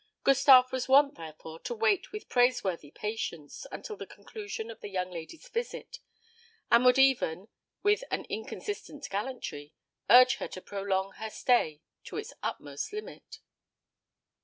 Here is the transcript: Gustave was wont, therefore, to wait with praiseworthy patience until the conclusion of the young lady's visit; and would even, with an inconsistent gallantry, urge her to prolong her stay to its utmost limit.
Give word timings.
Gustave 0.23 0.69
was 0.71 0.87
wont, 0.89 1.13
therefore, 1.13 1.59
to 1.59 1.75
wait 1.75 2.11
with 2.11 2.27
praiseworthy 2.27 2.89
patience 2.89 3.67
until 3.71 3.95
the 3.95 4.07
conclusion 4.07 4.71
of 4.71 4.81
the 4.81 4.89
young 4.89 5.11
lady's 5.11 5.47
visit; 5.47 5.99
and 6.71 6.83
would 6.85 6.97
even, 6.97 7.49
with 7.83 8.03
an 8.09 8.25
inconsistent 8.27 9.07
gallantry, 9.11 9.75
urge 10.09 10.37
her 10.37 10.47
to 10.47 10.59
prolong 10.59 11.11
her 11.17 11.29
stay 11.29 11.83
to 12.05 12.17
its 12.17 12.33
utmost 12.41 12.91
limit. 12.91 13.41